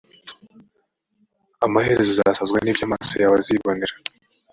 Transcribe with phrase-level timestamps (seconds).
[1.65, 3.95] amaherezo uzasazwa n’ibyo amaso yawe azibonera.